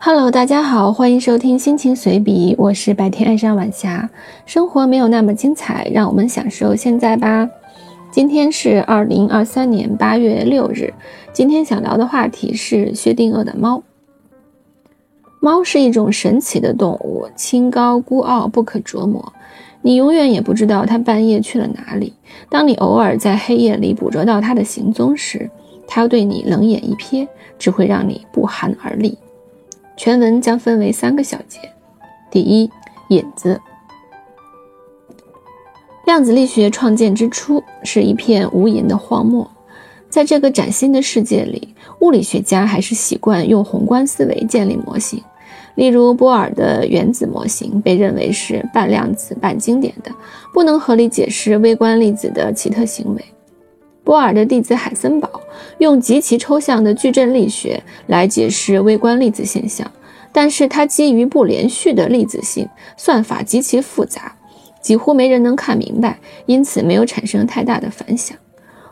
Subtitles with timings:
[0.00, 4.08] Hello，大家好，欢迎收听心情随笔，我是白天爱上晚霞。
[4.46, 7.50] 生活没有那么精彩，让我们享受现在吧。
[8.12, 10.94] 今天是二零二三年八月六日，
[11.32, 13.82] 今天想聊的话题是薛定谔的猫。
[15.40, 19.32] 猫是一种神奇的动物，清高孤傲，不可琢磨。
[19.82, 22.14] 你永远也不知道它半夜去了哪里。
[22.48, 25.50] 当你偶尔在黑夜里捕捉到它的行踪时，
[25.88, 27.26] 它对你冷眼一瞥，
[27.58, 29.18] 只会让你不寒而栗。
[29.98, 31.58] 全文将分为三个小节。
[32.30, 32.70] 第一，
[33.08, 33.60] 引子。
[36.06, 39.50] 量子力学创建之初是一片无垠的荒漠，
[40.08, 45.20] 在这个崭新的世界里，物理学家还是习惯用宏观思维建立模型。
[45.74, 50.12] 例如，波尔的原子模型被认为是半量子半经典的，
[50.54, 53.24] 不能合理解释微观粒子的奇特行为。
[54.08, 55.28] 波尔的弟子海森堡
[55.76, 59.86] 用极其抽象的矩阵力学来解释微观粒子现象，
[60.32, 64.34] 但是它基于不连续的粒子性，算法极其复杂，
[64.80, 68.34] 几乎没人能看明白，因此没有产生太大的反响。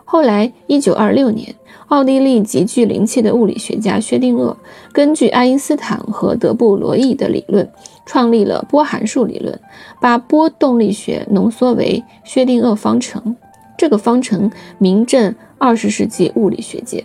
[0.04, 1.54] 后来，一九二六年，
[1.86, 4.54] 奥地利极具灵气的物理学家薛定谔
[4.92, 7.66] 根据爱因斯坦和德布罗意的理论，
[8.04, 9.58] 创立了波函数理论，
[9.98, 13.34] 把波动力学浓缩为薛定谔方程。
[13.76, 17.04] 这个方程名震二十世纪物理学界。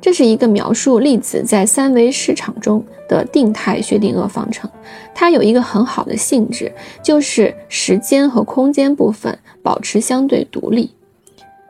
[0.00, 4.70] 这是一个描述粒子在三维市场中的定态薛定谔方程。
[5.14, 10.90] 它有一个很好的性质，就是时间和空间部分保持相对独立。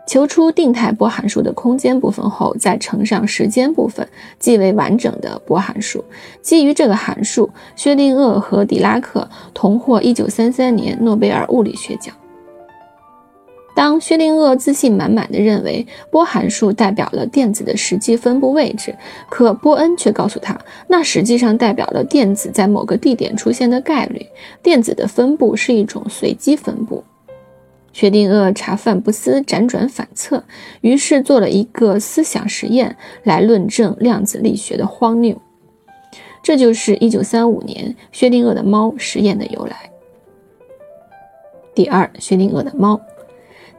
[0.07, 6.05] 求出定态波函数的空间部分后，再乘上时间部分，即为完整的波函数。
[6.41, 12.15] 基于这个函数，薛定谔和狄拉克同获1933年诺贝尔物理学奖。
[13.75, 18.95] 当薛定谔自信满满地认为波函数代表了电子的实际分布位置，
[19.31, 24.27] 可波恩却告诉他，那实际上代表了电子在某个地点出现的概率。
[24.63, 27.03] 电子的分布是一种随机分布。
[27.93, 30.45] 薛定谔茶饭不思，辗转反侧，
[30.81, 35.41] 于是做了一个思想实验来论证量子力学的荒谬。
[36.43, 39.91] 这就是1935年薛定谔的猫实验的由来。
[41.75, 43.01] 第二，薛定谔的猫。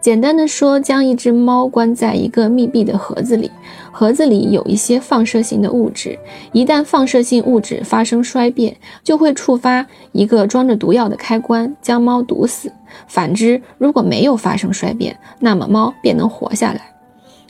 [0.02, 3.52] 简单的说，将一只猫关在一个密闭的盒子里，
[3.92, 6.18] 盒子里有一些放射性的物质，
[6.52, 12.72] 一旦放射性物质发生衰变，就会触发一个装着毒药的开关，将猫毒死。
[13.08, 16.82] 反之，如果没有发生衰变，那么猫便能活下来。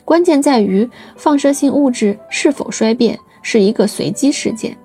[0.04, 0.86] 关键在于
[1.16, 4.76] 放射性物质是否衰变是一个随机事件。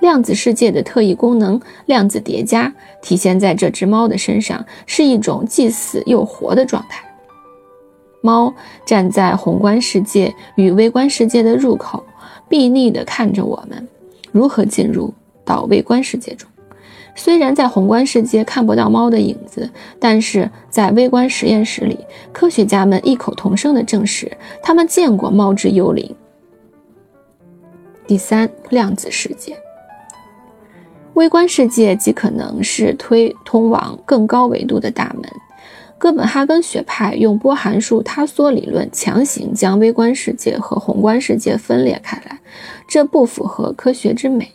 [0.00, 2.70] 量子世界的特异功能——量子叠加，
[3.00, 7.02] 体现在这只猫的身上，是一种既死又活的状态。
[8.24, 8.54] 猫
[8.86, 12.02] 站在宏观世界与微观世界的入口，
[12.48, 13.86] 睥睨地看着我们
[14.32, 15.12] 如何进入
[15.44, 16.48] 到微观世界中。
[17.14, 19.70] 虽然在宏观世界看不到猫的影子，
[20.00, 21.98] 但是在微观实验室里，
[22.32, 26.16] 科学家们异口同声地证实，他们见过猫之幽灵。
[28.06, 29.54] 第三，量子世界，
[31.12, 35.30] 微观世界极可能是推通往更高维度的大门。
[35.96, 42.40] 哥本哈根学派用波函数塌缩理论强行将微观世界和宏观世界分裂开来，
[42.86, 44.52] 这不符合科学之美。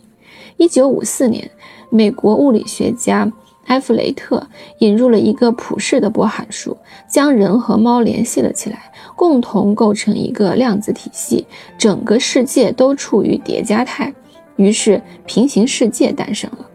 [0.58, 1.50] 一九五四年，
[1.90, 3.32] 美国物理学家
[3.66, 4.48] 埃弗雷特
[4.80, 6.78] 引入了一个普世的波函数，
[7.10, 14.14] 将人和猫联系了起来，共同构成一个量子体系，整个世界都处于叠加态，
[14.58, 16.70] 于是平行世界诞生了。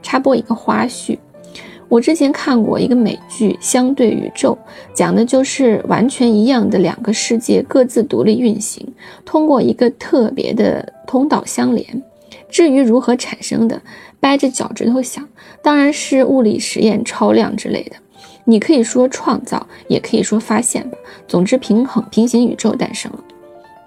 [0.00, 1.18] 插播一个花絮。
[1.90, 4.56] 我之前看过一个美剧《相对宇宙》，
[4.94, 8.86] 讲的就是完全一样的两个世界各自独立运行，
[9.24, 11.84] 通过一个特别的通道相连。
[12.48, 13.82] 至于如何产生的，
[14.20, 15.28] 掰着脚趾头想，
[15.62, 17.96] 当然是物理实验超量之类的。
[18.44, 20.96] 你可以说创造，也可以说发现吧。
[21.26, 23.18] 总之，平衡平行宇宙诞生了。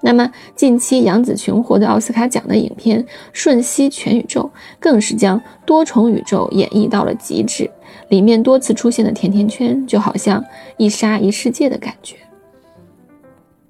[0.05, 3.01] 那么，近期杨紫琼获得奥斯卡奖的影片
[3.31, 4.41] 《瞬息全宇宙》，
[4.77, 7.71] 更是将多重宇宙演绎到了极致。
[8.09, 10.44] 里面多次出现的甜甜圈，就好像
[10.75, 12.17] 一沙一世界的感觉。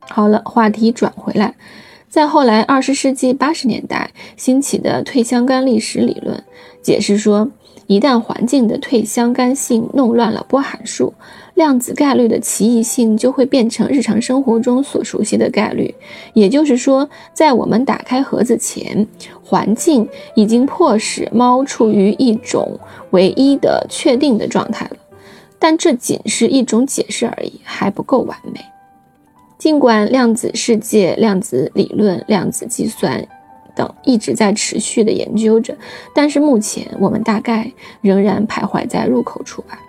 [0.09, 1.53] 好了，话题转回来，
[2.09, 6.44] 在后来二十世纪八十年代兴起的退相干历史理论，
[6.81, 7.51] 解释说。
[7.85, 11.13] 一旦环境的退相干性弄乱了波函数，
[11.55, 15.94] 量子概率的奇异性就会变成日常生活中所熟悉的概率。
[16.33, 19.07] 也就是说，在我们打开盒子前，
[19.44, 22.79] 环境已经迫使猫处于一种
[23.11, 24.97] 唯一的确定的状态了。
[25.59, 28.59] 但这仅是一种解释而已，还不够完美。
[29.57, 33.25] 尽管量子世界、量子理论、量子计算。
[33.75, 35.75] 等一直在持续的研究着，
[36.13, 37.71] 但是目前我们大概
[38.01, 39.79] 仍然徘徊在入口处吧。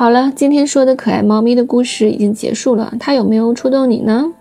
[0.00, 4.32] 好了，今天说的可爱猫咪的故事已经结束了，它有没有触动你呢？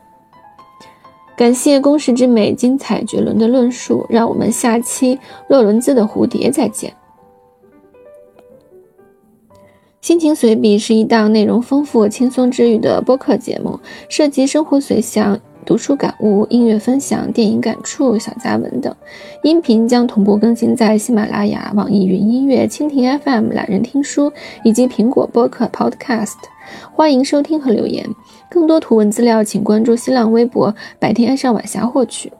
[1.36, 5.20] 感谢公式之美精彩绝伦的论述，让我们下期
[5.50, 6.94] 洛伦兹的蝴蝶再见。
[10.00, 15.38] 心情随笔是一档内容丰富、轻松治愈的播客节目，涉及生活随想、
[15.70, 18.92] 读书感悟、音乐分享、电影感触、小佳文等。
[19.44, 24.34] 音频将同步更新在喜马拉雅、网易云音乐、蜻蜓 FM、懒人听书
[24.64, 26.40] 以及苹果播客 Podcast。
[26.92, 28.04] 欢迎收听和留言。
[28.50, 32.34] 更多图文资料，请关注新浪微博“白天爱上晚霞”获取。